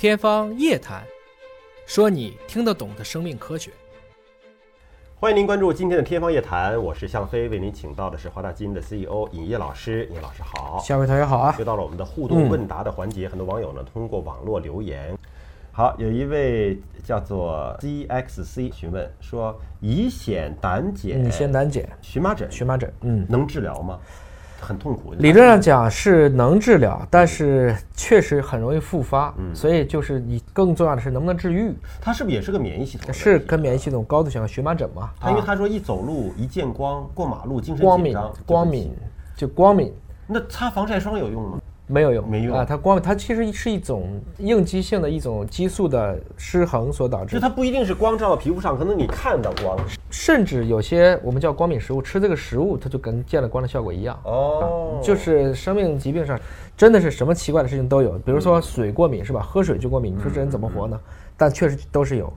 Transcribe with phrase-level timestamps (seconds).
[0.00, 1.02] 天方夜谭，
[1.84, 3.70] 说你听得懂的生命科学。
[5.16, 10.08] 欢迎您关注今天的《天方夜谭》，我是向飞，为您请到的是华大基因的 CEO 尹烨老师。
[10.10, 11.54] 尹老师好，下位同学好啊！
[11.58, 15.14] 又到了我们的互动问答的环节，很多网友呢通过网络留言。
[15.70, 24.00] 好，有一位叫做 ZXC 询问说，乙酰胆碱、乙酰胆碱、荨麻疹、荨麻疹，嗯，能治疗吗？
[24.60, 25.14] 很痛苦。
[25.18, 29.34] 理论上讲是能治疗，但是确实很容易复发。
[29.38, 31.72] 嗯，所以就是你更重要的是能不能治愈。
[32.00, 33.12] 它是不是也是个免疫系统？
[33.12, 34.48] 是跟免疫系统高度相关。
[34.48, 38.90] 荨麻疹嘛，他因为他说一走路一见光，过马路精神光敏，紧张，光敏
[39.36, 39.92] 就光敏，
[40.26, 41.59] 那擦防晒霜有用吗？
[41.90, 42.64] 没有用，没用啊！
[42.64, 47.34] 它光它其实是一种应激性的一种激素的失衡所导致。
[47.34, 49.76] 就它不一定是光照到皮肤上，可能你看到光，
[50.10, 54.18] 甚至有些我们叫光敏食物，吃这个食物它就跟见了光的效果一样。
[54.24, 56.38] 哦，就是生命疾病上
[56.76, 59.40] 真的是什么奇怪的事情都有，比如说水过敏是吧？
[59.40, 60.98] 喝水就过敏，你说这人怎么活呢？
[61.36, 62.32] 但确实都是有。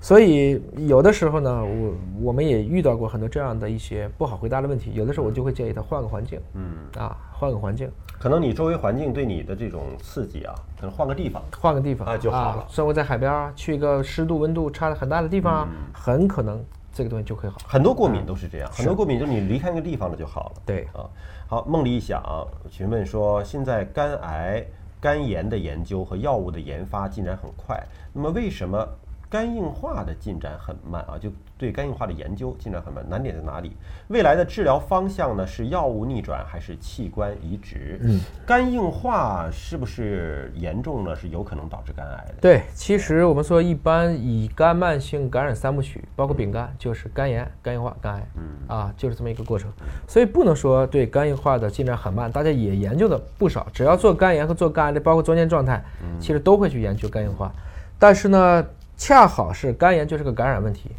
[0.00, 4.92] 所以有的时候呢，我我们也遇到过很多这样的一些不好回答的问题。
[4.94, 7.90] 有的时候我就会建议他换个环境，嗯啊，换个环境。
[8.18, 12.66] 可能你周围环境对你的这种刺激啊，可能换个地方，换个地方啊就好了。
[12.68, 17.56] 生活在海边儿，去一个湿度温度差的很大的地方，很可能这个东西就可以好。
[17.66, 20.62] 很多过敏都是这样，很多过敏就是你离开那个地方了就好了。
[20.66, 21.08] 对啊，
[21.48, 22.22] 好，梦里一想
[22.70, 24.64] 询问说，现在肝癌、
[25.00, 28.86] 肝炎的研究和药物的研发进展很快，那么为什么？
[29.34, 33.76] 肝硬化的进展很慢啊，就对肝硬化的研究进展很慢，难点在哪里？
[34.06, 35.44] 未来的治疗方向呢？
[35.44, 37.98] 是药物逆转还是器官移植？
[38.04, 41.16] 嗯，肝硬化是不是严重呢？
[41.16, 42.34] 是有可能导致肝癌的。
[42.40, 49.68] 对，其实我们说一般乙肝慢性感染三部曲，包括丙肝，就是肝炎、肝硬化、肝癌，嗯啊，就是这么一个过程。
[50.06, 53.66] 所以不能说对肝硬化的进展很慢，大家也研究的不少。
[53.72, 55.82] 只要做肝炎和做肝癌的，包括中间状态，
[56.20, 57.52] 其实都会去研究肝硬化。
[57.98, 58.64] 但是呢？
[58.96, 60.90] 恰好是肝炎就是个感染问题，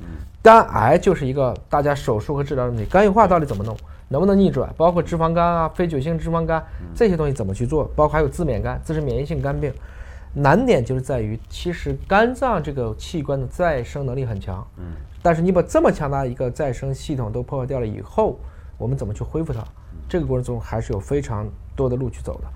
[0.44, 2.86] 肝癌就是一个大家手术和治疗的问题。
[2.86, 3.76] 肝硬化到底怎么弄？
[4.08, 4.72] 能不能逆转？
[4.78, 6.64] 包括脂肪肝啊、非酒精脂肪肝
[6.94, 7.86] 这些东西怎么去做？
[7.96, 9.74] 包括还有自免肝、自身免疫性肝病，
[10.34, 14.66] 难点就是在于，其实肝脏这个器官的再生能力很强，
[15.24, 18.38] 但是你把这么强大的一个再生系统都破坏掉了以后，
[18.78, 19.64] 我们怎么去恢复它？
[20.08, 22.48] 这个过程中还是有非常多的路去走的。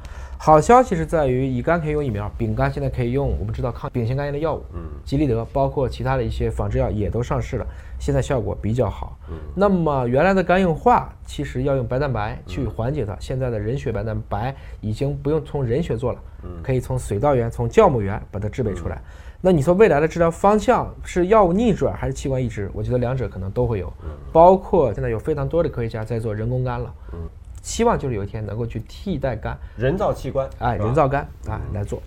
[0.41, 7.67] 好消息是在于乙肝可以用疫苗，丙肝现在可以用我们知道抗丙型肝炎的药物，嗯，吉利德包括其他的一些仿制药也都上市了，
[7.99, 9.17] 现在效果比较好。
[9.29, 19.01] 嗯，那么原来的肝硬化其实要用白蛋白去缓解它，现在的人血白蛋白已经不用从人血做了，嗯，可以从水稻源、从酵母源把它制备出来。
[19.41, 22.71] 那你说未来的治疗方向是药物逆转还是器官移植？
[22.73, 23.91] 我觉得两者可能都会有，
[24.31, 27.19] 包括现在有非常多的科学家在做人工肝了，嗯。
[27.61, 32.01] 希望就是有一天能够去替代肝，人造器官，哎，人造肝啊来做。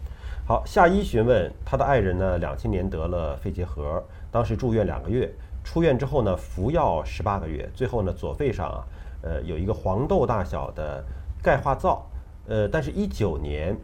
[0.46, 5.30] 好，夏一询问他的爱人呢，两千年得了肺结核，当时住院两个月，
[5.62, 8.84] 出院之后呢，服药十八个月，最后呢，左肺上啊，
[9.22, 11.04] 呃，有一个黄豆大小的
[11.42, 12.06] 钙化灶，
[12.48, 13.76] 呃，但是一九年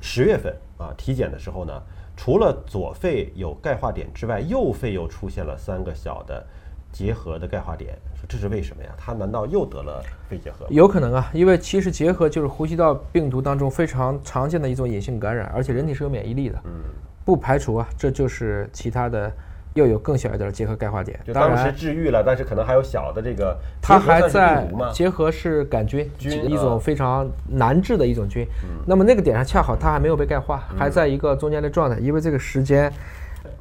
[0.00, 1.80] 十月份啊，体检的时候呢，
[2.16, 6.44] 除了左肺有钙化点之外，右肺又出现了三个小的。
[6.92, 8.90] 结核的钙化点，说这是为什么呀？
[8.98, 10.66] 他难道又得了肺结核？
[10.68, 16.58] 有可能啊，因为其实结核就是呼吸道病毒当中非常常见的一种隐性感染，而且人体是有免疫力的。
[16.64, 16.82] 嗯，
[17.24, 19.32] 不排除啊，这就是其他的
[19.74, 21.18] 又有更小一点的结核钙化点。
[21.24, 23.56] 就当时治愈了，但是可能还有小的这个。
[23.80, 28.46] 它还在结核是杆菌，一种非常难治的一种菌。
[28.84, 32.92] 那么那个点上恰好它还没有被钙化，还在一个中间的状态，因为这个时间。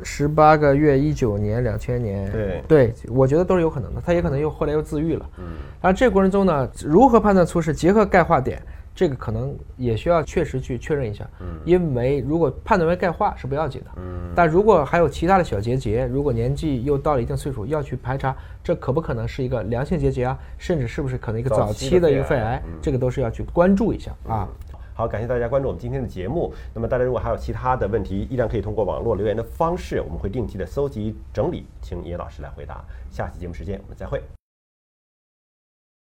[0.04, 4.02] 十八个月，一九年、两千年，对对，我觉得都是有可能的。
[4.06, 5.30] 他也可能又后来又自愈了。
[5.38, 5.46] 嗯，
[5.82, 8.62] 而这个过程中呢，如何判断出是结核钙化点，
[8.96, 11.28] 这个可能也需要确实去确认一下。
[11.40, 13.92] 嗯，因为如果判断为钙化是不要紧的。
[13.98, 24.48] 嗯，但如果还有其他的小结节，如果年纪又到了一定岁数，要去排查这可不可能是一个良性结节啊，甚至是不是可能一个早期的一个肺癌，这个都是要去关注一下啊。
[25.00, 26.54] 好，感谢大家关注我们今天的节目。
[26.74, 32.84] 那么，大家如果还有其他的问题，依然可以通过网络留言的方式，我们会定期的搜集整理，请叶老师来回答。
[33.10, 34.22] 下期节目时间，我们再会。